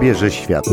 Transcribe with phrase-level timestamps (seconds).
[0.00, 0.64] obierze świat.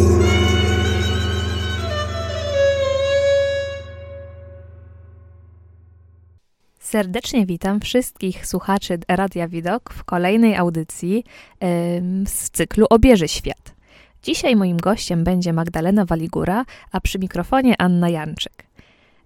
[6.79, 11.23] Serdecznie witam wszystkich słuchaczy Radia Widok w kolejnej audycji
[12.25, 13.75] z cyklu Obieży Świat.
[14.23, 18.66] Dzisiaj moim gościem będzie Magdalena Waligura, a przy mikrofonie Anna Janczyk.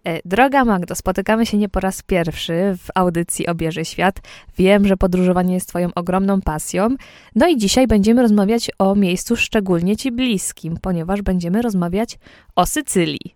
[0.03, 4.19] E, droga Magdo, spotykamy się nie po raz pierwszy w audycji Obieży Świat.
[4.57, 6.89] Wiem, że podróżowanie jest Twoją ogromną pasją.
[7.35, 12.19] No i dzisiaj będziemy rozmawiać o miejscu szczególnie Ci bliskim, ponieważ będziemy rozmawiać
[12.55, 13.35] o Sycylii.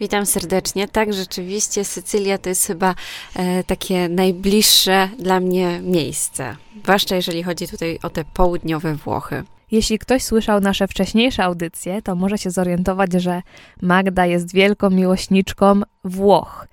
[0.00, 0.88] Witam serdecznie.
[0.88, 2.94] Tak, rzeczywiście Sycylia to jest chyba
[3.36, 6.56] e, takie najbliższe dla mnie miejsce.
[6.82, 9.44] Zwłaszcza jeżeli chodzi tutaj o te południowe Włochy.
[9.70, 13.42] Jeśli ktoś słyszał nasze wcześniejsze audycje, to może się zorientować, że
[13.82, 16.66] Magda jest wielką miłośniczką Włoch.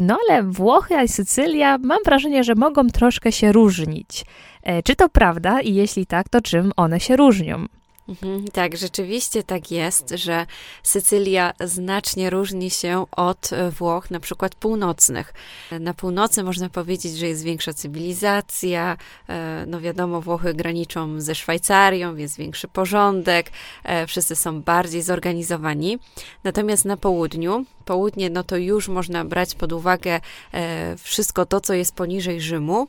[0.00, 4.24] No ale Włochy i Sycylia mam wrażenie, że mogą troszkę się różnić.
[4.62, 7.66] E, czy to prawda i jeśli tak, to czym one się różnią?
[8.08, 10.46] Mhm, tak, rzeczywiście tak jest, że
[10.82, 15.34] Sycylia znacznie różni się od Włoch, na przykład północnych.
[15.80, 18.96] Na północy można powiedzieć, że jest większa cywilizacja,
[19.28, 23.50] e, no wiadomo, Włochy graniczą ze Szwajcarią, więc większy porządek,
[23.84, 25.98] e, wszyscy są bardziej zorganizowani.
[26.44, 30.20] Natomiast na południu, południe, no to już można brać pod uwagę
[30.52, 32.88] e, wszystko to, co jest poniżej Rzymu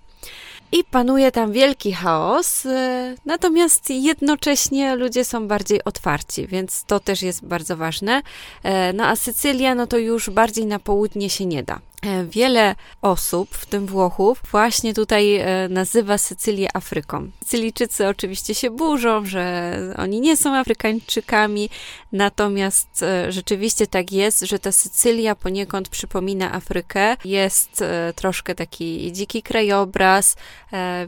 [0.72, 7.22] i panuje tam wielki chaos, e, natomiast jednocześnie ludzie są bardziej otwarci, więc to też
[7.22, 8.22] jest bardzo ważne.
[8.64, 11.80] E, no a Sycylia, no to już bardziej na południe się nie da.
[12.06, 17.32] E, wiele osób, w tym Włochów, właśnie tutaj e, nazywa Sycylię Afryką.
[17.44, 21.70] Sycylijczycy oczywiście się burzą, że oni nie są Afrykańczykami,
[22.12, 27.18] natomiast e, rzeczywiście tak jest, że ta Sycylia poniekąd przypomina Afrykę.
[27.26, 27.84] Jest
[28.16, 30.36] troszkę taki dziki krajobraz,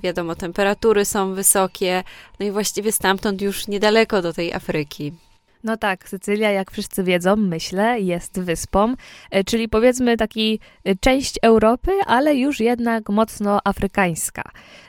[0.04, 2.04] wiadomo, temperatury są wysokie,
[2.40, 5.14] no i właściwie stamtąd już niedaleko do tej Afryki.
[5.64, 8.94] No tak, Sycylia, jak wszyscy wiedzą, myślę, jest wyspą,
[9.32, 14.44] e, czyli powiedzmy taki e, część Europy, ale już jednak mocno afrykańska.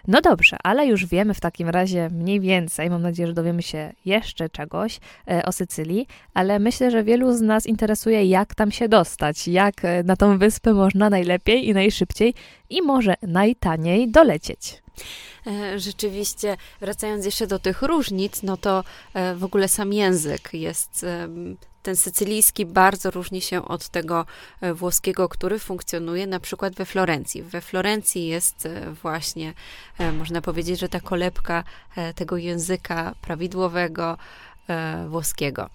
[0.09, 3.93] No dobrze, ale już wiemy w takim razie mniej więcej, mam nadzieję, że dowiemy się
[4.05, 5.01] jeszcze czegoś
[5.31, 9.75] e, o Sycylii, ale myślę, że wielu z nas interesuje, jak tam się dostać, jak
[10.05, 12.35] na tą wyspę można najlepiej i najszybciej
[12.71, 14.83] i może najtaniej dolecieć.
[15.47, 21.07] E, rzeczywiście, wracając jeszcze do tych różnic, no to e, w ogóle sam język jest
[21.83, 24.27] ten sycylijski bardzo różni się od tego
[24.61, 27.43] e, włoskiego, który funkcjonuje na przykład we Florencji.
[27.43, 28.69] We Florencji jest
[29.03, 29.55] właśnie,
[30.19, 31.65] można powiedzieć, że ta kolebka
[32.15, 34.19] tego języka prawidłowego
[35.09, 35.71] włoskiego.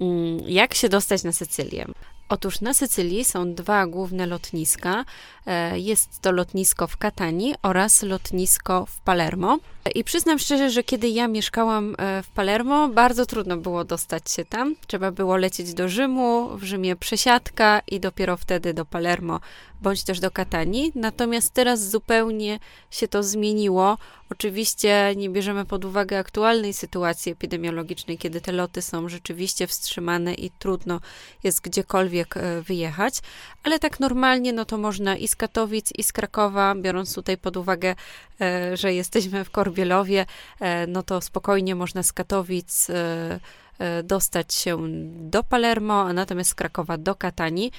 [0.00, 1.86] Mm, jak się dostać na Sycylię?
[2.34, 5.04] Otóż na Sycylii są dwa główne lotniska.
[5.46, 9.58] E, jest to lotnisko w Katani oraz lotnisko w Palermo.
[9.94, 14.44] I przyznam szczerze, że kiedy ja mieszkałam e, w Palermo, bardzo trudno było dostać się
[14.44, 14.74] tam.
[14.86, 19.40] Trzeba było lecieć do Rzymu, w Rzymie przesiadka i dopiero wtedy do Palermo
[19.84, 20.92] bądź też do Katani.
[20.94, 22.58] Natomiast teraz zupełnie
[22.90, 23.98] się to zmieniło.
[24.30, 30.50] Oczywiście nie bierzemy pod uwagę aktualnej sytuacji epidemiologicznej, kiedy te loty są rzeczywiście wstrzymane i
[30.50, 31.00] trudno
[31.42, 33.14] jest gdziekolwiek e, wyjechać,
[33.62, 37.56] ale tak normalnie, no to można i z Katowic, i z Krakowa, biorąc tutaj pod
[37.56, 37.94] uwagę,
[38.40, 40.26] e, że jesteśmy w Korbielowie,
[40.60, 42.86] e, no to spokojnie można z Katowic
[44.04, 44.78] dostać się
[45.30, 47.72] do Palermo, a natomiast z Krakowa do Katani.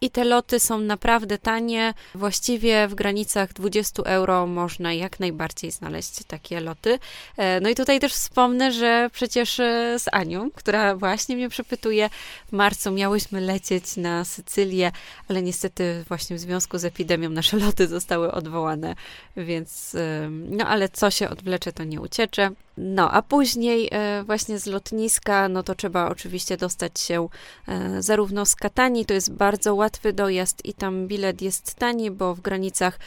[0.00, 1.94] I te loty są naprawdę tanie.
[2.14, 6.98] Właściwie w granicach 20 euro można jak najbardziej znaleźć takie loty.
[7.36, 12.10] E, no i tutaj też wspomnę, że przecież e, z Anią, która właśnie mnie przepytuje,
[12.48, 14.92] w marcu miałyśmy lecieć na Sycylię,
[15.28, 18.94] ale niestety właśnie w związku z epidemią nasze loty zostały odwołane,
[19.36, 19.96] więc
[20.30, 22.50] no ale co się odwlecze, to nie uciecze.
[22.80, 27.28] No, a później e, właśnie z lotniska, no to trzeba oczywiście dostać się
[27.98, 32.40] zarówno z Katani, to jest bardzo łatwy dojazd i tam bilet jest tani, bo w
[32.40, 32.98] granicach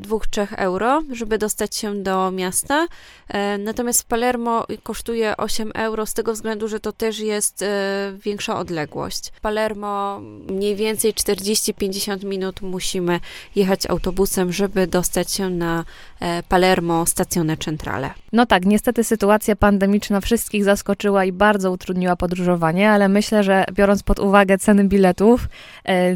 [0.00, 2.86] 2-3 e, euro, żeby dostać się do miasta.
[3.28, 8.58] E, natomiast Palermo kosztuje 8 euro z tego względu, że to też jest e, większa
[8.58, 9.32] odległość.
[9.42, 13.20] Palermo mniej więcej 40-50 minut musimy
[13.56, 15.84] jechać autobusem, żeby dostać się na
[16.48, 18.10] Palermo Stacjonę Centrale.
[18.32, 24.02] No tak, niestety sytuacja pandemiczna wszystkich zaskoczyła i bardzo utrudniła podróżowanie, ale myślę, że biorąc
[24.02, 25.48] pod uwagę ceny biletów,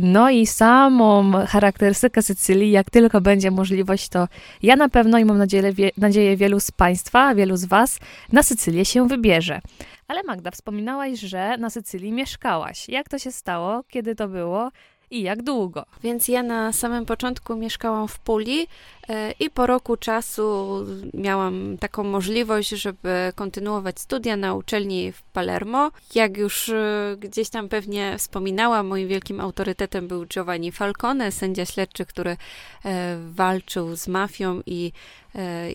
[0.00, 4.28] no i samą charakterystykę Sycylii, jak tylko będzie możliwość, to
[4.62, 7.98] ja na pewno i mam nadzieję, nadzieję wielu z Państwa, wielu z Was
[8.32, 9.60] na Sycylię się wybierze.
[10.08, 12.88] Ale Magda, wspominałaś, że na Sycylii mieszkałaś.
[12.88, 13.84] Jak to się stało?
[13.88, 14.70] Kiedy to było?
[15.12, 15.84] I jak długo?
[16.02, 18.66] Więc ja na samym początku mieszkałam w Puli
[19.08, 20.76] e, i po roku czasu
[21.14, 25.90] miałam taką możliwość, żeby kontynuować studia na uczelni w Palermo.
[26.14, 32.06] Jak już e, gdzieś tam pewnie wspominałam, moim wielkim autorytetem był Giovanni Falcone, sędzia śledczy,
[32.06, 32.36] który
[32.84, 34.92] e, walczył z mafią i,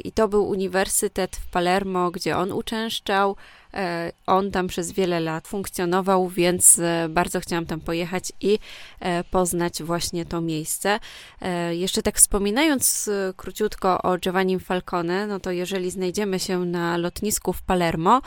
[0.03, 3.35] i to był uniwersytet w Palermo, gdzie on uczęszczał.
[3.77, 8.59] E, on tam przez wiele lat funkcjonował, więc e, bardzo chciałam tam pojechać i
[8.99, 10.99] e, poznać właśnie to miejsce.
[11.71, 17.61] Jeszcze tak wspominając króciutko o Giovanni Falcone, no to jeżeli znajdziemy się na lotnisku w
[17.61, 18.21] Palermo,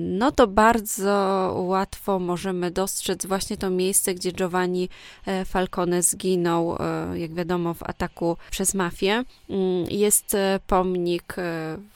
[0.00, 1.12] no to bardzo
[1.56, 4.88] łatwo możemy dostrzec właśnie to miejsce, gdzie Giovanni
[5.44, 6.76] Falcone zginął,
[7.14, 9.24] jak wiadomo, w ataku przez mafię.
[9.50, 10.36] Mm, jest
[10.66, 11.36] pomnik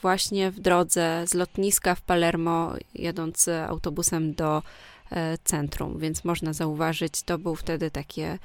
[0.01, 4.61] właśnie w drodze z lotniska w Palermo jadąc autobusem do
[5.11, 8.37] e, centrum, więc można zauważyć, to był wtedy takie,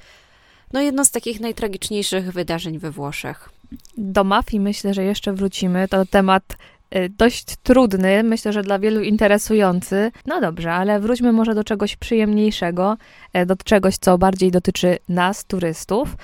[0.73, 3.51] no jedno z takich najtragiczniejszych wydarzeń we Włoszech.
[3.99, 5.89] Do mafii myślę, że jeszcze wrócimy.
[5.89, 6.57] To temat
[6.91, 10.13] e, dość trudny, myślę, że dla wielu interesujący.
[10.27, 12.97] No dobrze, ale wróćmy może do czegoś przyjemniejszego,
[13.33, 16.17] e, do czegoś, co bardziej dotyczy nas, turystów.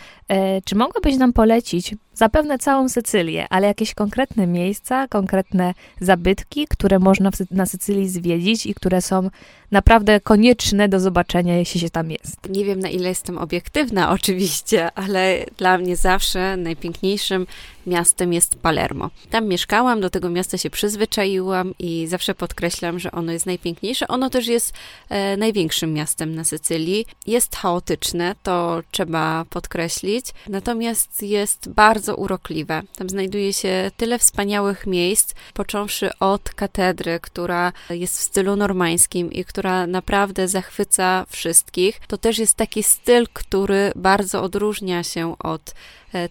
[0.65, 7.31] Czy mogłabyś nam polecić zapewne całą Sycylię, ale jakieś konkretne miejsca, konkretne zabytki, które można
[7.51, 9.31] na Sycylii zwiedzić i które są
[9.71, 12.49] naprawdę konieczne do zobaczenia, jeśli się tam jest.
[12.49, 17.47] Nie wiem, na ile jestem obiektywna, oczywiście, ale dla mnie zawsze najpiękniejszym
[17.87, 19.11] miastem jest Palermo.
[19.31, 24.09] Tam mieszkałam, do tego miasta się przyzwyczaiłam i zawsze podkreślam, że ono jest najpiękniejsze.
[24.09, 24.73] Ono też jest
[25.09, 27.07] e, największym miastem na Sycylii.
[27.27, 32.83] Jest chaotyczne, to trzeba podkreślić, natomiast jest bardzo bardzo urokliwe.
[32.97, 39.45] Tam znajduje się tyle wspaniałych miejsc, począwszy od katedry, która jest w stylu normańskim i
[39.45, 42.01] która naprawdę zachwyca wszystkich.
[42.09, 45.75] To też jest taki styl, który bardzo odróżnia się od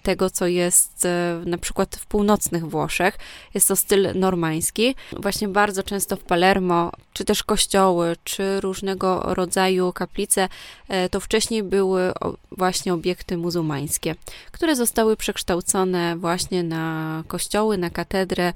[0.04, 3.18] tego, co jest e, na przykład w północnych Włoszech.
[3.54, 4.96] Jest to styl normański.
[5.12, 10.50] Właśnie bardzo często w Palermo, czy też kościoły, czy różnego rodzaju kaplice,
[10.88, 12.14] e, to wcześniej były
[12.52, 14.16] właśnie obiekty muzułmańskie,
[14.52, 18.54] które zostały przekształcone właśnie na kościoły, na katedrę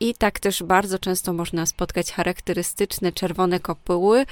[0.00, 4.24] i tak też bardzo często można spotkać charakterystyczne czerwone kopuły,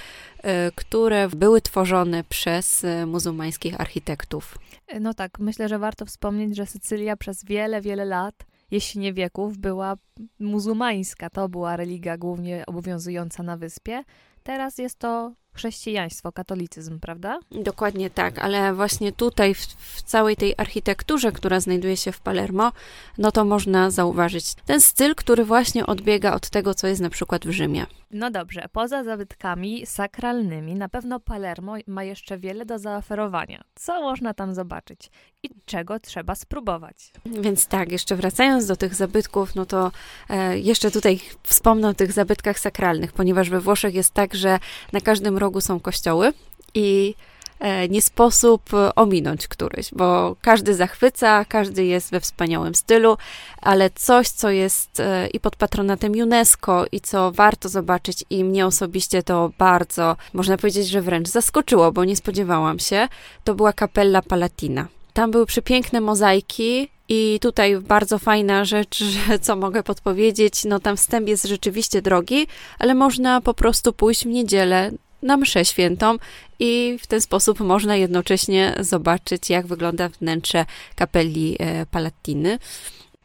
[0.74, 4.58] które były tworzone przez muzułmańskich architektów.
[5.00, 8.34] No tak, myślę, że warto wspomnieć, że Sycylia przez wiele, wiele lat,
[8.70, 9.94] jeśli nie wieków, była
[10.40, 11.30] muzułmańska.
[11.30, 14.04] To była religia głównie obowiązująca na wyspie.
[14.42, 17.38] Teraz jest to chrześcijaństwo, katolicyzm, prawda?
[17.50, 22.72] Dokładnie tak, ale właśnie tutaj, w, w, całej tej architekturze, która znajduje się w Palermo,
[23.18, 27.46] no to można zauważyć ten styl, który właśnie odbiega od tego, co jest na przykład
[27.46, 27.86] w Rzymie.
[28.10, 33.64] No dobrze, poza zabytkami sakralnymi, na pewno Palermo ma jeszcze wiele do zaoferowania.
[33.74, 35.10] Co można tam zobaczyć
[35.42, 37.12] i czego trzeba spróbować?
[37.26, 39.92] Więc tak, jeszcze wracając do tych zabytków, no to
[40.28, 44.58] e, jeszcze tutaj wspomnę o tych zabytkach sakralnych, ponieważ we Włoszech jest tak, że
[44.92, 46.32] na każdym są kościoły
[46.74, 47.14] i
[47.60, 53.16] E, nie sposób ominąć któryś, bo każdy zachwyca, każdy jest we wspaniałym stylu,
[53.62, 58.66] ale coś, co jest e, i pod patronatem UNESCO i co warto zobaczyć i mnie
[58.66, 63.08] osobiście to bardzo, można powiedzieć, że wręcz zaskoczyło, bo nie spodziewałam się,
[63.44, 64.86] to była kapella Palatina.
[65.12, 69.04] Tam były przepiękne mozaiki, i tutaj bardzo fajna rzecz,
[69.42, 72.46] co mogę podpowiedzieć, no tam wstęp jest rzeczywiście drogi,
[72.78, 74.90] ale można po prostu pójść w niedzielę
[75.22, 76.16] na mszę świętą
[76.58, 80.64] i w ten sposób można jednocześnie zobaczyć, jak wygląda wnętrze
[80.96, 82.58] kapeli e, Palatiny.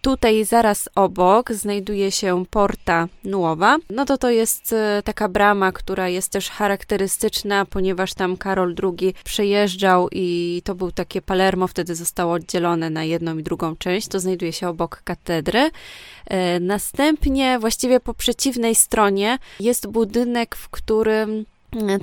[0.01, 3.77] Tutaj zaraz obok znajduje się Porta Nuowa.
[3.89, 9.13] No to to jest e, taka brama, która jest też charakterystyczna, ponieważ tam Karol II
[9.23, 14.07] przejeżdżał i to był takie Palermo, wtedy zostało oddzielone na jedną i drugą część.
[14.07, 15.71] To znajduje się obok katedry.
[16.25, 21.45] E, następnie, właściwie po przeciwnej stronie, jest budynek, w którym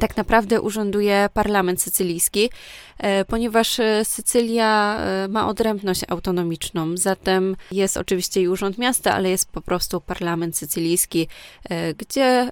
[0.00, 2.50] tak naprawdę urząduje parlament sycylijski,
[2.98, 9.30] e, ponieważ e, Sycylia e, ma odrębność autonomiczną, zatem jest oczywiście i urząd miasta, ale
[9.30, 11.28] jest po prostu parlament sycylijski,
[11.98, 12.50] gdzie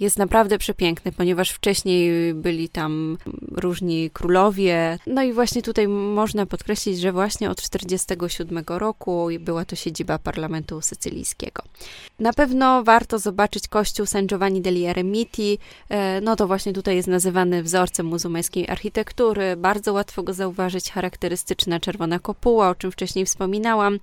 [0.00, 3.18] jest naprawdę przepiękny, ponieważ wcześniej byli tam
[3.50, 4.98] różni królowie.
[5.06, 10.80] No i właśnie tutaj można podkreślić, że właśnie od 1947 roku była to siedziba parlamentu
[10.80, 11.62] sycylijskiego.
[12.18, 15.58] Na pewno warto zobaczyć kościół San Giovanni degli Eremiti,
[16.22, 19.56] no to właśnie tutaj jest nazywany wzorcem muzułmańskiej architektury.
[19.56, 23.98] Bardzo łatwo go zauważyć, charakterystyczna czerwona kopuła, o czym wcześniej wspominałam.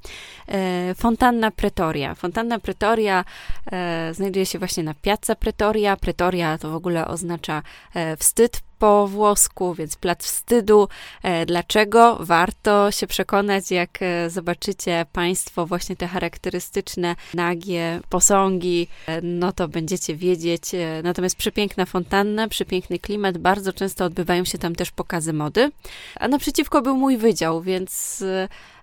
[0.48, 2.16] E, fontanna Pretoria.
[2.16, 3.26] Fontanna Pretoria
[3.72, 5.98] e, znajduje się właśnie na Piazza Pretoria.
[5.98, 7.62] Pretoria to w ogóle oznacza
[7.94, 10.88] e, wstyd po włosku, więc plac wstydu.
[11.24, 12.18] E, dlaczego?
[12.20, 19.68] Warto się przekonać, jak e, zobaczycie Państwo właśnie te charakterystyczne nagie posągi, e, no to
[19.68, 20.62] będziecie wiedzieć.
[21.04, 25.72] Natomiast przepiękna fontanna, przepiękny klimat, bardzo często odbywają się tam też pokazy mody.
[26.16, 28.24] A naprzeciwko był mój wydział, więc,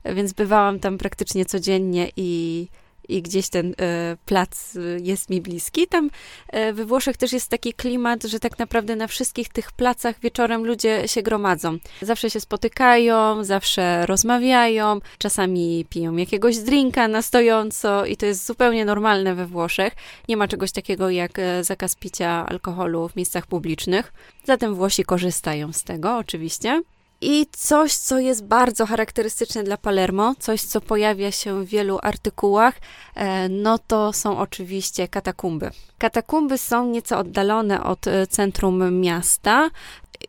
[0.05, 2.69] więc bywałam tam praktycznie codziennie i
[3.13, 5.87] i gdzieś ten e, plac e, jest mi bliski.
[5.87, 6.11] Tam
[6.49, 10.67] e, we Włoszech też jest taki klimat, że tak naprawdę na wszystkich tych placach wieczorem
[10.67, 11.79] ludzie się gromadzą.
[12.03, 18.85] Zawsze się spotykają, zawsze rozmawiają, czasami piją jakiegoś drinka na stojąco i to jest zupełnie
[18.85, 19.93] normalne we Włoszech.
[20.29, 24.13] Nie ma czegoś takiego jak zakaz picia alkoholu w miejscach publicznych.
[24.45, 26.83] Zatem Włosi korzystają z tego oczywiście.
[27.25, 32.75] I coś, co jest bardzo charakterystyczne dla Palermo, coś, co pojawia się w wielu artykułach,
[33.15, 35.71] e, no to są oczywiście katakumby.
[35.99, 39.71] Katakumby są nieco oddalone od e, centrum miasta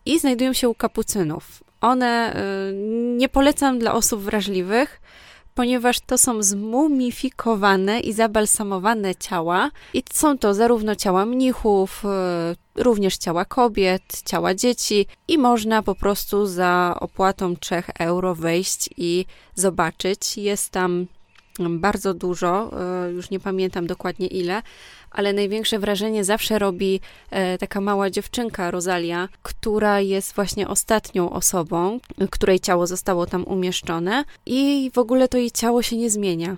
[0.05, 1.63] i znajdują się u kapucynów.
[1.81, 2.39] One e,
[3.17, 5.01] nie polecam dla osób wrażliwych,
[5.55, 9.69] ponieważ to są zmumifikowane i zabalsamowane ciała.
[9.93, 15.95] I są to zarówno ciała mnichów, e, również ciała kobiet, ciała dzieci, i można po
[15.95, 20.38] prostu za opłatą 3 euro wejść i zobaczyć.
[20.38, 21.07] Jest tam
[21.60, 22.72] bardzo dużo,
[23.05, 24.62] e, już nie pamiętam dokładnie ile,
[25.12, 32.00] ale największe wrażenie zawsze robi e, taka mała dziewczynka, Rosalia, która jest właśnie ostatnią osobą,
[32.31, 36.57] której ciało zostało tam umieszczone i w ogóle to jej ciało się nie zmienia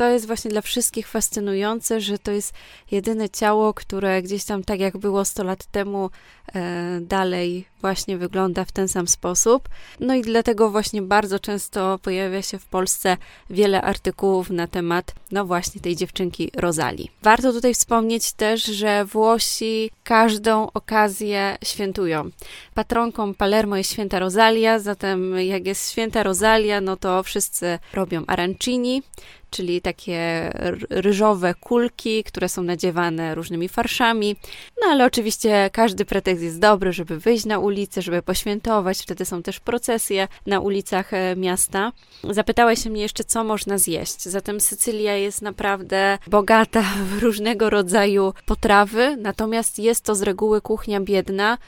[0.00, 2.54] to jest właśnie dla wszystkich fascynujące, że to jest
[2.90, 6.10] jedyne ciało, które gdzieś tam tak jak było 100 lat temu,
[6.54, 9.68] e, dalej właśnie wygląda w ten sam sposób.
[10.00, 13.16] No i dlatego właśnie bardzo często pojawia się w Polsce
[13.50, 17.10] wiele artykułów na temat, no właśnie tej dziewczynki Rozali.
[17.22, 22.30] Warto tutaj wspomnieć też, że Włosi każdą okazję świętują.
[22.74, 29.02] Patronką Palermo jest święta Rosalia, zatem jak jest święta Rosalia, no to wszyscy robią arancini,
[29.50, 30.52] czyli takie
[30.90, 34.36] ryżowe kulki, które są nadziewane różnymi farszami.
[34.82, 38.98] No ale oczywiście każdy pretekst jest dobry, żeby wyjść na ulicę, żeby poświętować.
[38.98, 41.92] Wtedy są też procesje na ulicach e, miasta.
[42.30, 44.22] Zapytałeś się mnie jeszcze, co można zjeść.
[44.22, 51.00] Zatem Sycylia jest naprawdę bogata w różnego rodzaju potrawy, natomiast jest to z reguły kuchnia
[51.00, 51.58] biedna,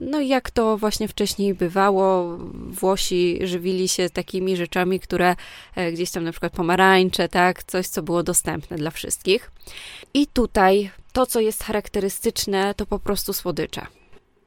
[0.00, 5.36] no i jak to właśnie wcześniej bywało, Włosi żywili się takimi rzeczami, które
[5.76, 9.50] e, gdzieś tam na przykład pomarańcze, tak, coś, co było dostępne dla wszystkich.
[10.14, 13.86] I tutaj to, co jest charakterystyczne, to po prostu słodycze.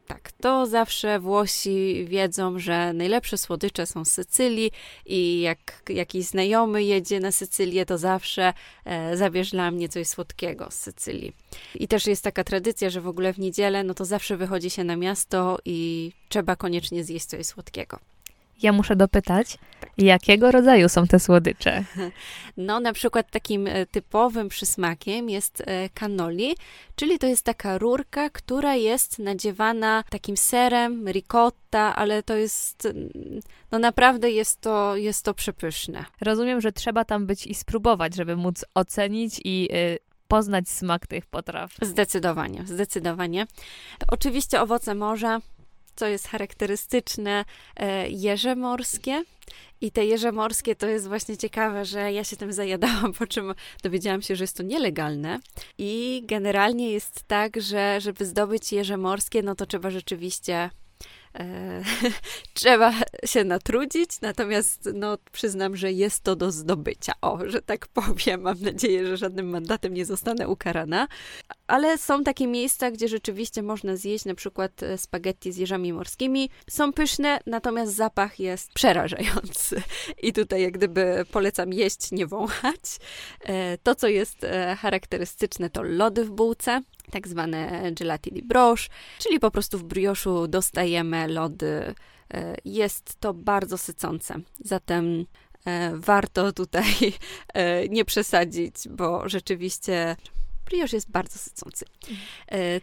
[0.08, 4.72] Tak, to zawsze Włosi wiedzą, że najlepsze słodycze są z Sycylii
[5.06, 8.54] i jak jakiś znajomy jedzie na Sycylię, to zawsze
[8.86, 11.34] e, zabierz dla mnie coś słodkiego z Sycylii.
[11.76, 14.84] I też jest taka tradycja, że w ogóle w niedzielę, no to zawsze wychodzi się
[14.84, 18.00] na miasto i trzeba koniecznie zjeść coś słodkiego.
[18.62, 19.58] Ja muszę dopytać,
[19.98, 21.84] jakiego rodzaju są te słodycze?
[22.58, 26.56] No, na przykład takim e, typowym przysmakiem jest e, cannoli,
[26.96, 32.88] czyli to jest taka rurka, która jest nadziewana takim serem, ricotta, ale to jest,
[33.72, 36.06] no naprawdę jest to, jest to przepyszne.
[36.22, 41.26] Rozumiem, że trzeba tam być i spróbować, żeby móc ocenić i y, poznać smak tych
[41.26, 41.72] potraw.
[41.82, 43.48] Zdecydowanie, zdecydowanie.
[44.08, 45.40] Oczywiście owoce morza,
[45.96, 49.24] co jest charakterystyczne, e, jeże morskie.
[49.82, 53.54] I te jeże morskie to jest właśnie ciekawe, że ja się tym zajadałam, po czym
[53.84, 55.40] dowiedziałam się, że jest to nielegalne.
[55.78, 60.70] I generalnie jest tak, że żeby zdobyć jeże morskie, no to trzeba rzeczywiście
[61.40, 61.84] E,
[62.54, 62.94] trzeba
[63.26, 67.14] się natrudzić, natomiast no, przyznam, że jest to do zdobycia.
[67.22, 71.08] O, że tak powiem, mam nadzieję, że żadnym mandatem nie zostanę ukarana.
[71.68, 76.50] Ale są takie miejsca, gdzie rzeczywiście można zjeść na przykład e, spaghetti z jeżami morskimi.
[76.70, 79.82] Są pyszne, natomiast zapach jest przerażający.
[80.22, 82.80] I tutaj jak gdyby polecam jeść, nie wąchać.
[83.42, 84.46] E, to, co jest
[84.78, 91.28] charakterystyczne, to lody w bułce tak zwane gelatini broche, czyli po prostu w brioszu dostajemy
[91.28, 91.96] lody.
[92.34, 95.26] E, jest to bardzo sycące, zatem
[95.66, 96.86] e, warto tutaj
[97.54, 100.16] e, nie przesadzić, bo rzeczywiście
[100.66, 101.86] briosz jest bardzo sycący.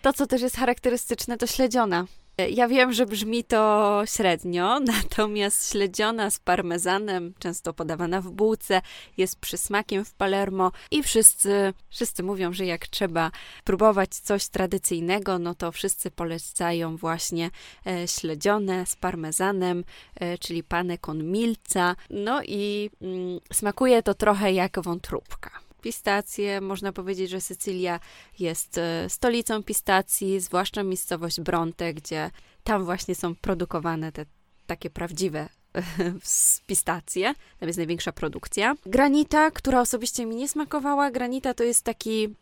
[0.02, 2.06] To, co też jest charakterystyczne, to śledziona.
[2.50, 8.82] Ja wiem, że brzmi to średnio, natomiast śledziona z parmezanem, często podawana w bułce,
[9.16, 13.30] jest przysmakiem w Palermo i wszyscy, wszyscy mówią, że jak trzeba
[13.64, 17.50] próbować coś tradycyjnego, no to wszyscy polecają właśnie
[17.86, 19.84] e, śledzione z parmezanem,
[20.14, 21.96] e, czyli pane con milca.
[22.10, 26.60] No i mm, smakuje to trochę jak wątróbka pistacje.
[26.60, 28.00] Można powiedzieć, że Sycylia
[28.38, 32.30] jest e, stolicą pistacji, zwłaszcza miejscowość Bronte, gdzie
[32.64, 34.26] tam właśnie są produkowane te
[34.66, 35.48] takie prawdziwe
[36.66, 38.74] pistacje, tam jest największa produkcja.
[38.86, 41.10] Granita, która osobiście mi nie smakowała.
[41.10, 42.34] Granita to jest taki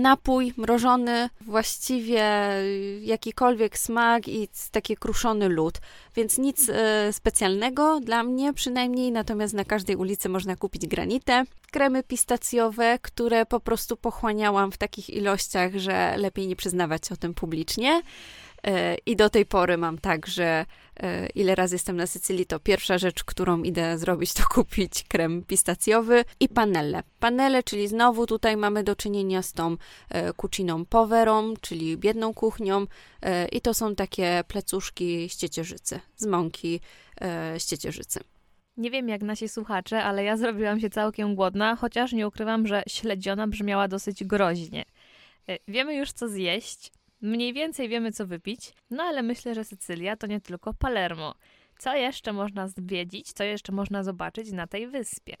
[0.00, 2.24] napój mrożony, właściwie
[3.00, 5.80] jakikolwiek smak i taki kruszony lód,
[6.16, 11.44] więc nic e, specjalnego dla mnie przynajmniej, natomiast na każdej ulicy można kupić granitę.
[11.70, 17.34] Kremy pistacjowe, które po prostu pochłaniałam w takich ilościach, że lepiej nie przyznawać o tym
[17.34, 18.02] publicznie.
[18.66, 20.66] E, I do tej pory mam tak, że
[20.96, 25.44] e, ile razy jestem na Sycylii, to pierwsza rzecz, którą idę zrobić, to kupić krem
[25.44, 27.02] pistacjowy i panele.
[27.20, 29.76] Panele, czyli znowu tutaj mamy do czynienia z tą
[30.08, 32.86] e, kuciną powerą, czyli biedną kuchnią
[33.52, 36.80] i to są takie plecuszki z ciecierzycy, z mąki
[37.58, 38.20] z ciecierzycy.
[38.76, 42.82] Nie wiem jak nasi słuchacze, ale ja zrobiłam się całkiem głodna, chociaż nie ukrywam, że
[42.88, 44.84] śledziona brzmiała dosyć groźnie.
[45.68, 46.92] Wiemy już co zjeść,
[47.22, 51.34] Mniej więcej wiemy, co wypić, no ale myślę, że Sycylia to nie tylko Palermo.
[51.82, 55.36] Co jeszcze można zwiedzić, co jeszcze można zobaczyć na tej wyspie?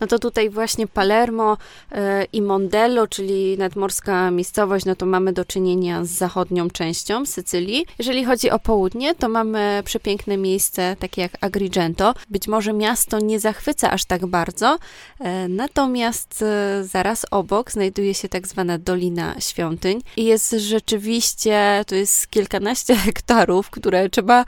[0.00, 1.56] No to tutaj właśnie Palermo
[1.92, 7.86] e, i Mondello, czyli nadmorska miejscowość, no to mamy do czynienia z zachodnią częścią Sycylii.
[7.98, 12.14] Jeżeli chodzi o południe, to mamy przepiękne miejsce, takie jak Agrigento.
[12.30, 14.78] Być może miasto nie zachwyca aż tak bardzo,
[15.20, 21.94] e, natomiast e, zaraz obok znajduje się tak zwana Dolina Świątyń i jest rzeczywiście, to
[21.94, 24.44] jest kilkanaście hektarów, które trzeba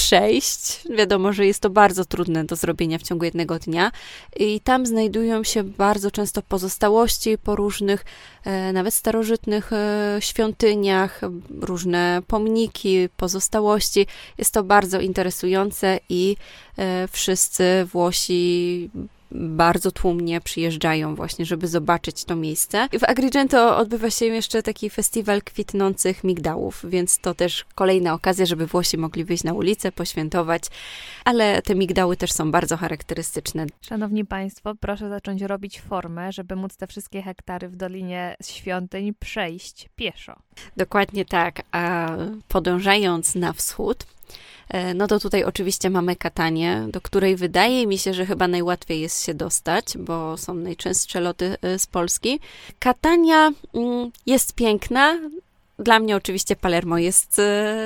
[0.00, 0.80] przejść.
[0.96, 3.92] Wiadomo, że jest to bardzo trudne do zrobienia w ciągu jednego dnia.
[4.36, 8.04] I tam znajdują się bardzo często pozostałości po różnych,
[8.44, 11.20] e, nawet starożytnych e, świątyniach,
[11.60, 14.06] różne pomniki, pozostałości.
[14.38, 16.36] Jest to bardzo interesujące i
[16.78, 18.90] e, wszyscy Włosi
[19.32, 22.88] bardzo tłumnie przyjeżdżają właśnie, żeby zobaczyć to miejsce.
[23.00, 28.66] W Agrigento odbywa się jeszcze taki festiwal kwitnących migdałów, więc to też kolejna okazja, żeby
[28.66, 30.62] Włosi mogli wyjść na ulicę, poświętować,
[31.24, 33.66] ale te migdały też są bardzo charakterystyczne.
[33.80, 39.88] Szanowni Państwo, proszę zacząć robić formę, żeby móc te wszystkie hektary w Dolinie Świątyń przejść
[39.96, 40.36] pieszo.
[40.76, 42.16] Dokładnie tak, a
[42.48, 44.06] podążając na wschód,
[44.94, 49.24] no to tutaj oczywiście mamy Katanię, do której wydaje mi się, że chyba najłatwiej jest
[49.24, 52.40] się dostać, bo są najczęstsze loty e, z Polski.
[52.78, 55.18] Katania mm, jest piękna,
[55.80, 57.76] dla mnie oczywiście Palermo jest e,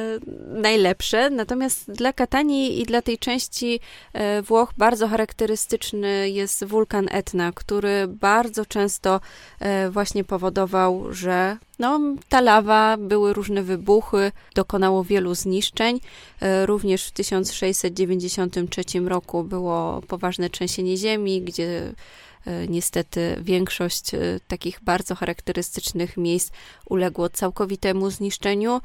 [0.46, 3.80] najlepsze, natomiast dla Katanii i dla tej części
[4.12, 9.20] e, Włoch bardzo charakterystyczny jest wulkan Etna, który bardzo często
[9.61, 16.00] e, właśnie powodował, że no, ta lawa, były różne wybuchy, dokonało wielu zniszczeń.
[16.64, 21.92] Również w 1693 roku było poważne trzęsienie ziemi, gdzie
[22.68, 26.50] niestety większość e, takich bardzo charakterystycznych miejsc
[26.88, 28.80] uległo całkowitemu zniszczeniu.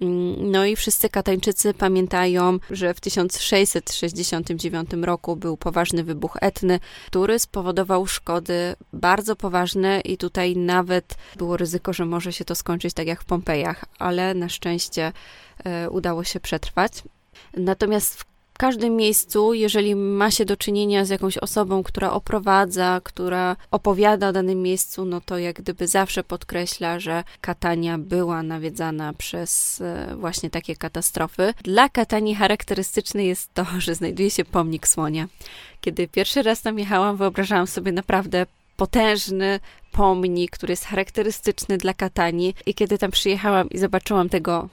[0.00, 7.38] Mm, no i wszyscy Katańczycy pamiętają, że w 1669 roku był poważny wybuch etny, który
[7.38, 13.06] spowodował szkody bardzo poważne i tutaj nawet było ryzyko, że może się to skończyć tak
[13.06, 15.12] jak w Pompejach, ale na szczęście
[15.64, 16.92] e, udało się przetrwać.
[17.56, 23.56] Natomiast w każdym miejscu, jeżeli ma się do czynienia z jakąś osobą, która oprowadza, która
[23.70, 29.80] opowiada o danym miejscu, no to jak gdyby zawsze podkreśla, że Katania była nawiedzana przez
[29.80, 31.54] e, właśnie takie katastrofy.
[31.64, 35.28] Dla Katanii charakterystyczne jest to, że znajduje się pomnik słonia.
[35.80, 39.60] Kiedy pierwszy raz tam jechałam, wyobrażałam sobie naprawdę potężny
[39.92, 42.54] pomnik, który jest charakterystyczny dla Katanii.
[42.66, 44.68] I kiedy tam przyjechałam i zobaczyłam tego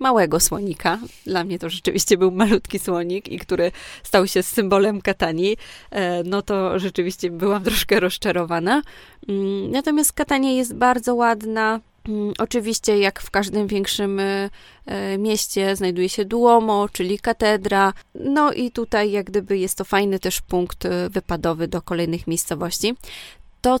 [0.00, 0.98] małego słonika.
[1.26, 5.56] Dla mnie to rzeczywiście był malutki słonik i który stał się symbolem Katanii,
[5.90, 8.82] e, no to rzeczywiście byłam troszkę rozczarowana.
[9.28, 14.50] Mm, natomiast Katania jest bardzo ładna, mm, Oczywiście, jak w każdym większym e,
[14.86, 17.92] e, mieście, znajduje się Duomo, czyli katedra.
[18.14, 22.94] No i tutaj, jak gdyby, jest to fajny też punkt wypadowy do kolejnych miejscowości.
[23.60, 23.78] To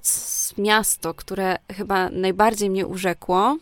[0.58, 3.56] miasto, które chyba najbardziej mnie urzekło,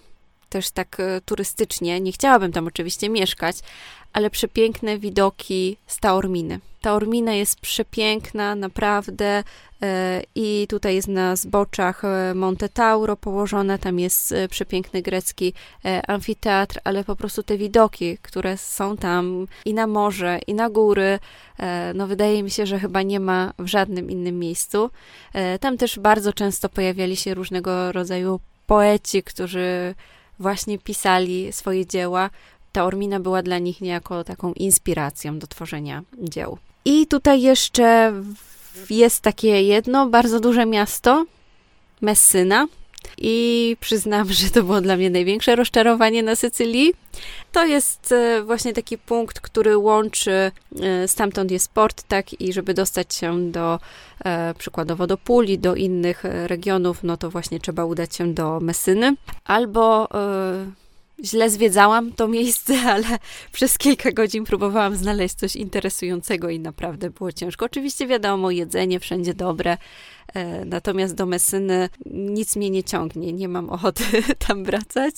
[0.49, 2.01] też tak e, turystycznie.
[2.01, 3.57] Nie chciałabym tam oczywiście mieszkać,
[4.13, 6.61] ale przepiękne widoki z Taorminy.
[6.81, 9.45] Taormina jest przepiękna, naprawdę.
[9.83, 15.53] E, I tutaj jest na zboczach e, Monte Tauro położone, tam jest przepiękny grecki
[16.09, 21.19] amfiteatr, ale po prostu te widoki, które są tam i na morze, i na góry,
[21.95, 24.91] no wydaje mi się, że chyba nie ma w żadnym innym miejscu.
[25.61, 29.95] Tam też bardzo często pojawiali się różnego rodzaju poeci, którzy
[30.39, 32.31] właśnie pisali swoje dzieła,
[32.73, 36.59] ta Ormina była dla nich niejako taką inspiracją do tworzenia dzieł.
[36.85, 38.13] I tutaj jeszcze
[38.91, 41.25] jest takie jedno bardzo duże miasto,
[42.01, 42.67] Messyna.
[43.19, 46.95] I przyznam, że to było dla mnie największe rozczarowanie na Sycylii.
[47.53, 52.75] To jest e, właśnie taki punkt, który łączy, e, stamtąd jest port, tak, i żeby
[52.75, 53.81] dostać się do,
[54.25, 59.17] e, przykładowo do Puli, do innych regionów, no to właśnie trzeba udać się do Messyny,
[59.45, 60.09] albo
[61.25, 63.19] źle zwiedzałam to miejsce, ale
[63.53, 67.65] przez kilka godzin próbowałam znaleźć coś interesującego i naprawdę było ciężko.
[67.65, 69.79] Oczywiście wiadomo, jedzenie wszędzie dobre,
[70.35, 74.05] e, natomiast do Messyny nic mnie nie ciągnie, nie mam ochoty
[74.49, 75.15] tam wracać,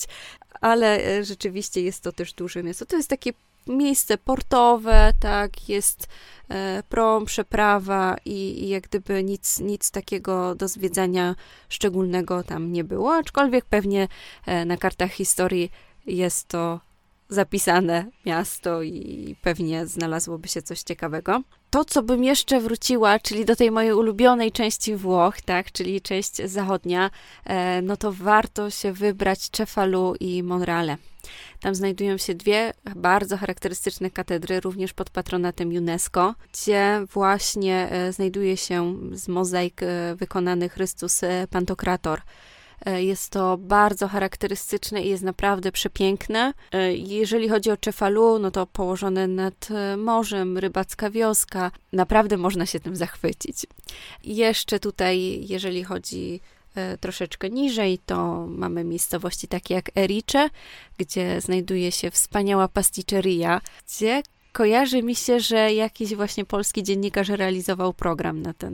[0.61, 2.85] ale e, rzeczywiście jest to też duże miasto.
[2.85, 3.33] To jest takie
[3.67, 6.07] miejsce portowe, tak, jest
[6.49, 11.35] e, prom, przeprawa i, i jak gdyby nic, nic takiego do zwiedzania
[11.69, 14.07] szczególnego tam nie było, aczkolwiek pewnie
[14.65, 15.71] na kartach historii
[16.05, 16.79] jest to
[17.31, 21.41] zapisane miasto i pewnie znalazłoby się coś ciekawego.
[21.69, 26.35] To, co bym jeszcze wróciła, czyli do tej mojej ulubionej części Włoch, tak, czyli część
[26.35, 27.11] zachodnia,
[27.45, 30.97] e, no to warto się wybrać Cefalu i Monreale.
[31.59, 38.57] Tam znajdują się dwie bardzo charakterystyczne katedry, również pod patronatem UNESCO, gdzie właśnie e, znajduje
[38.57, 42.21] się z mozaik e, wykonany Chrystus Pantokrator.
[42.85, 46.53] E, jest to bardzo charakterystyczne i jest naprawdę przepiękne.
[46.71, 52.65] E, jeżeli chodzi o Cefalu, no to położone nad e, morzem, rybacka wioska, naprawdę można
[52.65, 53.65] się tym zachwycić.
[54.23, 56.39] Jeszcze tutaj, jeżeli chodzi
[56.99, 60.49] troszeczkę niżej, to mamy miejscowości takie jak Erice,
[60.97, 67.93] gdzie znajduje się wspaniała pasticceria, gdzie kojarzy mi się, że jakiś właśnie polski dziennikarz realizował
[67.93, 68.73] program na ten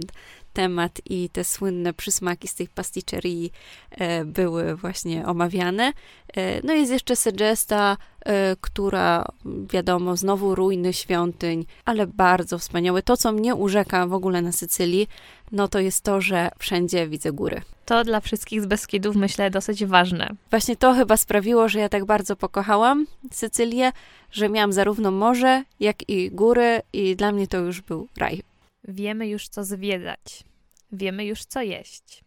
[0.58, 3.52] temat i te słynne przysmaki z tej pasticcerii
[3.92, 5.94] e, były właśnie omawiane.
[6.38, 9.26] E, no jest jeszcze Segesta, e, która
[9.72, 13.02] wiadomo, znowu ruiny świątyń, ale bardzo wspaniałe.
[13.02, 15.08] To, co mnie urzeka w ogóle na Sycylii,
[15.52, 17.62] no to jest to, że wszędzie widzę góry.
[17.86, 20.30] To dla wszystkich z Beskidów myślę dosyć ważne.
[20.50, 23.92] Właśnie to chyba sprawiło, że ja tak bardzo pokochałam Sycylię,
[24.32, 28.44] że miałam zarówno morze, jak i góry i dla mnie to już był raj.
[28.88, 30.47] Wiemy już, co zwiedzać.
[30.92, 32.24] Wiemy już, co jeść.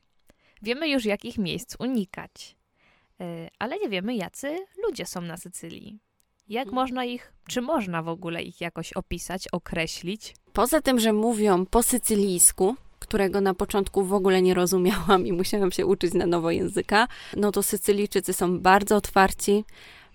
[0.62, 2.56] Wiemy już, jakich miejsc unikać.
[3.20, 5.98] E, ale nie wiemy, jacy ludzie są na Sycylii.
[6.48, 6.74] Jak mhm.
[6.74, 10.34] można ich, czy można w ogóle ich jakoś opisać, określić?
[10.52, 15.72] Poza tym, że mówią po sycylijsku, którego na początku w ogóle nie rozumiałam i musiałam
[15.72, 19.64] się uczyć na nowo języka, no to Sycylijczycy są bardzo otwarci,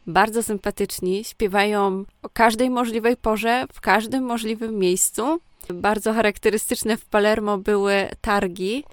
[0.08, 5.40] bardzo sympatyczni, śpiewają o każdej możliwej porze, w każdym możliwym miejscu.
[5.74, 8.84] Bardzo charakterystyczne w Palermo były targi.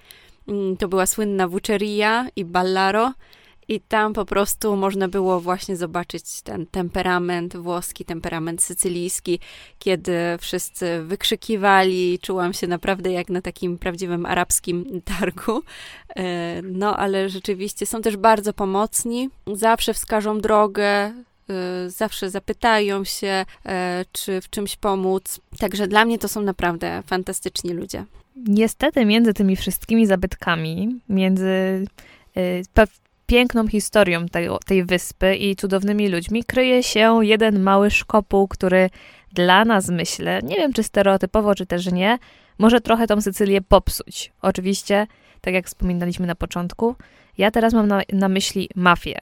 [0.48, 3.12] Mm, to była słynna Vuceria i Ballaro.
[3.68, 9.38] I tam po prostu można było właśnie zobaczyć ten temperament włoski, temperament sycylijski,
[9.78, 12.18] kiedy wszyscy wykrzykiwali.
[12.18, 14.85] Czułam się naprawdę jak na takim prawdziwym arabskim
[15.18, 15.62] targu.
[16.16, 19.30] E, no, ale rzeczywiście są też bardzo pomocni.
[19.52, 21.12] Zawsze wskażą drogę,
[21.88, 25.40] zawsze zapytają się, e, czy w czymś pomóc.
[25.59, 28.05] Także dla mnie to są naprawdę fantastyczni ludzie.
[28.37, 31.85] Niestety między tymi wszystkimi zabytkami, między
[32.37, 32.62] y,
[33.26, 38.90] piękną historią tej, tej wyspy i cudownymi ludźmi, kryje się jeden mały szkopuł, który
[39.33, 42.18] dla nas, myślę, nie wiem czy stereotypowo, czy też nie,
[42.59, 44.33] może trochę tą Sycylię popsuć.
[44.42, 45.07] Oczywiście,
[45.40, 46.94] tak jak wspominaliśmy na początku,
[47.38, 49.20] ja teraz mam na, na myśli mafię.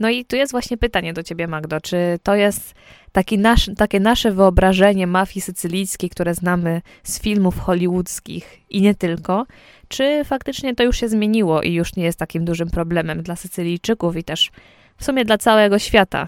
[0.00, 2.74] No i tu jest właśnie pytanie do ciebie, Magdo, czy to jest
[3.12, 9.46] taki nasz, takie nasze wyobrażenie mafii sycylijskiej, które znamy z filmów hollywoodzkich i nie tylko,
[9.88, 14.16] czy faktycznie to już się zmieniło i już nie jest takim dużym problemem dla Sycylijczyków
[14.16, 14.50] i też
[14.96, 16.26] w sumie dla całego świata?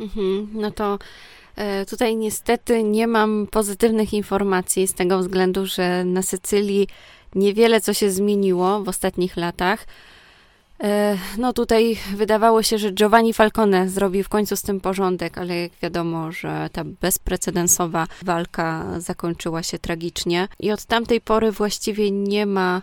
[0.00, 0.98] Mhm, no to
[1.56, 6.88] e, tutaj niestety nie mam pozytywnych informacji z tego względu, że na Sycylii
[7.34, 9.86] niewiele co się zmieniło w ostatnich latach.
[10.82, 15.60] E, no tutaj wydawało się, że Giovanni Falcone zrobi w końcu z tym porządek, ale
[15.60, 22.46] jak wiadomo, że ta bezprecedensowa walka zakończyła się tragicznie i od tamtej pory właściwie nie
[22.46, 22.82] ma,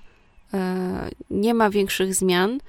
[0.54, 2.60] e, nie ma większych zmian.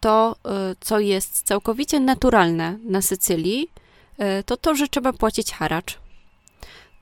[0.00, 3.70] To, e, co jest całkowicie naturalne na Sycylii,
[4.46, 5.98] to to, że trzeba płacić haracz.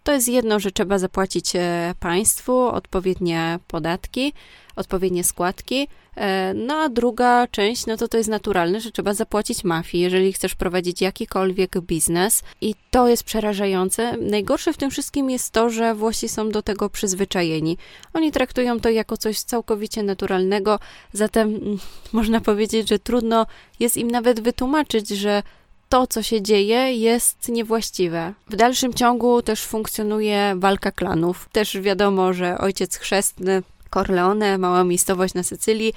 [0.04, 1.52] To jest jedno, że trzeba zapłacić
[2.00, 4.32] państwu odpowiednie podatki,
[4.76, 9.64] odpowiednie składki, E, no a druga część, no to to jest naturalne, że trzeba zapłacić
[9.64, 14.16] mafii, jeżeli chcesz prowadzić jakikolwiek biznes i to jest przerażające.
[14.16, 17.78] Najgorsze w tym wszystkim jest to, że Włosi są do tego przyzwyczajeni.
[18.12, 20.78] Oni traktują to jako coś całkowicie naturalnego,
[21.12, 21.78] zatem mm,
[22.12, 23.46] można powiedzieć, że trudno
[23.80, 25.42] jest im nawet wytłumaczyć, że
[25.88, 28.32] to, co się dzieje, jest niewłaściwe.
[28.50, 31.48] W dalszym ciągu też funkcjonuje walka klanów.
[31.52, 33.62] Też wiadomo, że ojciec chrzestny
[33.94, 35.92] Corleone, mała miejscowość na Sycylii.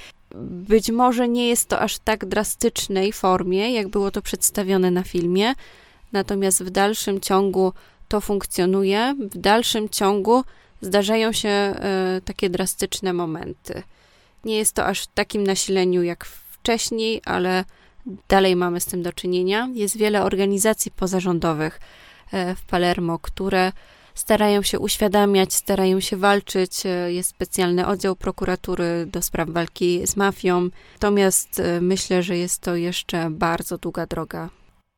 [0.69, 5.53] Być może nie jest to aż tak drastycznej formie, jak było to przedstawione na filmie,
[6.11, 7.73] natomiast w dalszym ciągu
[8.07, 9.15] to funkcjonuje.
[9.31, 10.43] W dalszym ciągu
[10.81, 13.83] zdarzają się e, takie drastyczne momenty.
[14.45, 17.65] Nie jest to aż w takim nasileniu jak wcześniej, ale
[18.27, 19.69] dalej mamy z tym do czynienia.
[19.73, 21.79] Jest wiele organizacji pozarządowych
[22.31, 23.71] e, w Palermo, które
[24.17, 26.85] starają się uświadamiać, starają się walczyć.
[26.85, 30.69] E, jest specjalny oddział prokuratury do spraw walki z mafią.
[30.93, 34.49] Natomiast e, myślę, że jest to jeszcze bardzo długa droga.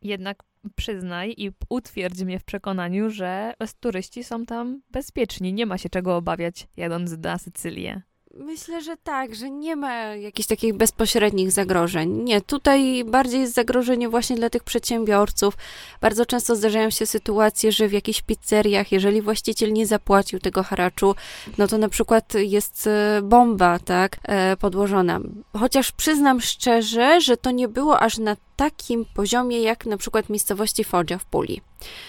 [0.02, 0.44] Jednak
[0.76, 5.54] przyznaj i utwierdź mnie w przekonaniu, że turyści są tam bezpieczni.
[5.54, 8.02] Nie ma się czego obawiać, jadąc na Sycylię.
[8.34, 12.24] Myślę, że tak, że nie ma jakichś takich bezpośrednich zagrożeń.
[12.24, 15.58] Nie, tutaj bardziej jest zagrożenie właśnie dla tych przedsiębiorców.
[16.02, 21.16] Bardzo często zdarzają się sytuacje, że w jakichś pizzeriach, jeżeli właściciel nie zapłacił tego haraczu,
[21.58, 25.20] no to na przykład jest e, bomba, tak, e, podłożona.
[25.54, 30.84] Chociaż przyznam szczerze, że to nie było aż na takim poziomie jak na przykład miejscowości
[30.84, 31.62] Foggia w Puli.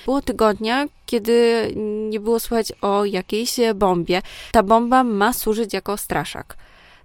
[0.04, 1.68] Było tygodnia, kiedy
[2.10, 4.22] nie było słychać o jakiejś bombie.
[4.52, 6.56] Ta bomba ma służyć jako straszak.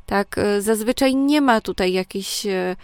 [0.05, 2.75] Tak, e, zazwyczaj nie ma tutaj jakichś e,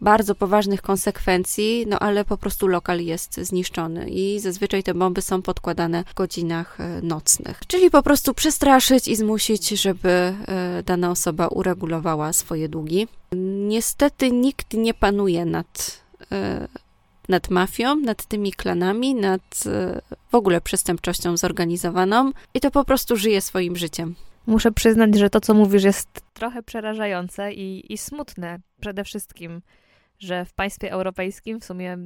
[0.00, 5.42] bardzo poważnych konsekwencji, no ale po prostu lokal jest zniszczony i zazwyczaj te bomby są
[5.42, 7.60] podkładane w godzinach e, nocnych.
[7.66, 10.34] Czyli po prostu przestraszyć i zmusić, żeby
[10.84, 13.08] dana osoba uregulowała swoje długi.
[13.68, 16.05] Niestety nikt nie panuje nad
[17.28, 23.16] nad mafią, nad tymi klanami, nad e, w ogóle przestępczością zorganizowaną i to po prostu
[23.16, 24.14] żyje swoim życiem.
[24.46, 29.62] Muszę przyznać, że to, co mówisz, jest trochę przerażające i, i smutne przede wszystkim,
[30.18, 31.98] że w państwie europejskim, w sumie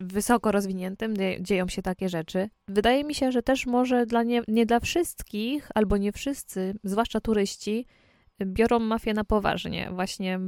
[0.00, 2.48] wysoko rozwiniętym, dzieją się takie rzeczy.
[2.68, 7.20] Wydaje mi się, że też może dla nie, nie dla wszystkich, albo nie wszyscy, zwłaszcza
[7.20, 7.86] turyści,
[8.44, 9.90] biorą mafię na poważnie.
[9.92, 10.40] Właśnie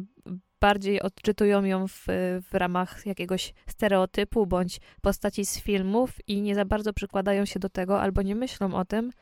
[0.64, 2.06] bardziej odczytują ją w,
[2.50, 7.68] w ramach jakiegoś stereotypu bądź postaci z filmów i nie za bardzo przykładają się do
[7.68, 9.12] tego albo nie myślą o tym,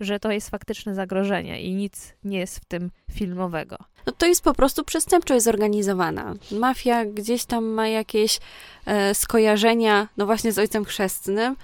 [0.00, 3.76] że to jest faktyczne zagrożenie i nic nie jest w tym filmowego.
[4.06, 6.34] No to jest po prostu przestępczość zorganizowana.
[6.50, 8.40] Mafia gdzieś tam ma jakieś
[8.86, 11.56] e, skojarzenia, no właśnie z ojcem chrzestnym,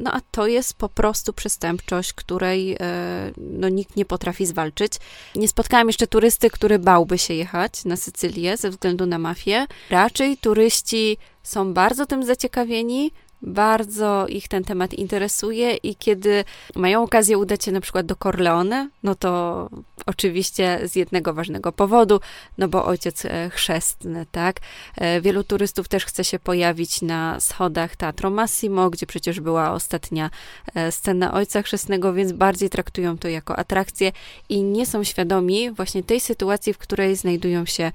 [0.00, 4.92] no a to jest po prostu przestępczość, której e, no, nikt nie potrafi zwalczyć.
[5.34, 9.66] Nie spotkałam jeszcze turysty, który bałby się jechać na Sycylię ze względu na mafię.
[9.90, 13.10] Raczej turyści są bardzo tym zaciekawieni,
[13.42, 16.44] bardzo ich ten temat interesuje i kiedy
[16.74, 19.68] mają okazję udać się na przykład do Corleone, no to
[20.06, 22.20] oczywiście z jednego ważnego powodu,
[22.58, 24.60] no bo ojciec e, chrzestny, tak?
[24.96, 30.30] E, wielu turystów też chce się pojawić na schodach Teatro Massimo, gdzie przecież była ostatnia
[30.74, 34.12] e, scena ojca chrzestnego, więc bardziej traktują to jako atrakcję
[34.48, 37.92] i nie są świadomi właśnie tej sytuacji, w której znajdują się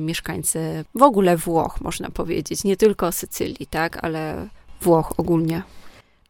[0.00, 4.04] mieszkańcy w ogóle Włoch, można powiedzieć, nie tylko Sycylii, tak?
[4.04, 4.48] Ale
[4.80, 5.62] Włoch ogólnie.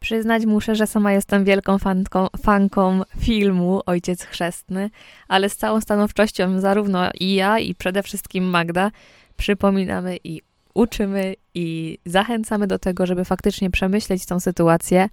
[0.03, 4.91] Przyznać muszę, że sama jestem wielką fanką, fanką filmu Ojciec Chrzestny,
[5.29, 8.91] ale z całą stanowczością zarówno i ja, i przede wszystkim Magda
[9.37, 10.43] przypominamy i
[10.75, 15.09] uczymy i zachęcamy do tego, żeby faktycznie przemyśleć tą sytuację,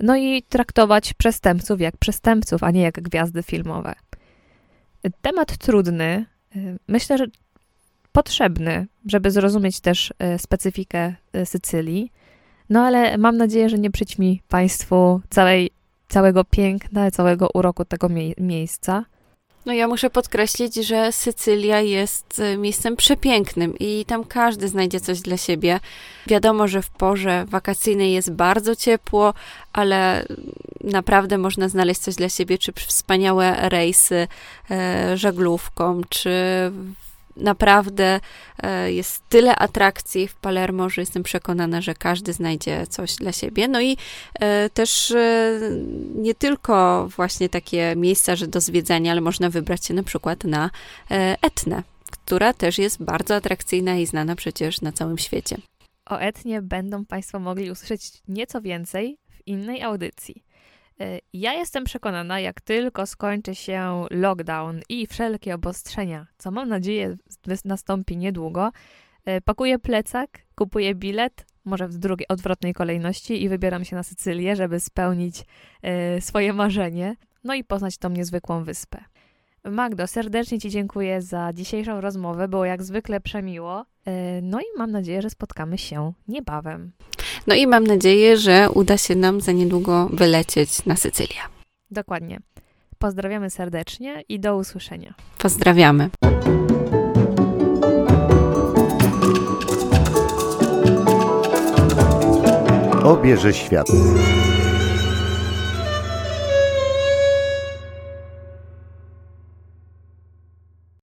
[0.00, 3.94] no i traktować przestępców jak przestępców, a nie jak gwiazdy filmowe.
[5.22, 6.26] Temat trudny,
[6.56, 7.26] y, myślę, że
[8.12, 12.12] potrzebny, żeby zrozumieć też y, specyfikę y, Sycylii
[12.72, 15.70] no ale mam nadzieję, że nie przyćmi Państwu całej,
[16.08, 19.04] całego piękna, całego uroku tego mie miejsca.
[19.66, 25.20] No ja muszę podkreślić, że Sycylia jest e, miejscem przepięknym i tam każdy znajdzie coś
[25.20, 25.80] dla siebie.
[26.26, 29.34] Wiadomo, że w porze wakacyjnej jest bardzo ciepło,
[29.72, 30.26] ale
[30.84, 34.28] naprawdę można znaleźć coś dla siebie, czy wspaniałe rejsy
[34.70, 36.30] e, żaglówką, czy
[37.36, 38.20] naprawdę
[38.62, 43.68] e, jest tyle atrakcji w Palermo, że jestem przekonana, że każdy znajdzie coś dla siebie.
[43.68, 43.96] No i
[44.40, 45.60] e, też e,
[46.14, 50.70] nie tylko właśnie takie miejsca, że do zwiedzania, ale można wybrać się na przykład na
[51.42, 55.56] Etnę, która też jest bardzo atrakcyjna i znana przecież na całym świecie.
[56.06, 60.42] O Etnie będą Państwo mogli usłyszeć nieco więcej w innej audycji.
[61.00, 67.16] E, ja jestem przekonana, jak tylko skończy się lockdown i wszelkie obostrzenia, co mam nadzieję
[67.64, 68.70] nastąpi niedługo,
[69.24, 74.56] e, pakuję plecak, kupuję bilet, może w drugiej, odwrotnej kolejności i wybieram się na Sycylię,
[74.56, 75.44] żeby spełnić
[75.82, 79.04] e, swoje marzenie, no i poznać tą niezwykłą wyspę.
[79.64, 83.84] Magdo, serdecznie Ci dziękuję za dzisiejszą rozmowę, było jak zwykle przemiło.
[84.42, 86.92] No i mam nadzieję, że spotkamy się niebawem.
[87.46, 91.40] No i mam nadzieję, że uda się nam za niedługo wylecieć na Sycylię.
[91.90, 92.40] Dokładnie.
[92.98, 95.14] Pozdrawiamy serdecznie i do usłyszenia.
[95.38, 96.10] Pozdrawiamy.
[103.04, 103.86] Obierze świat.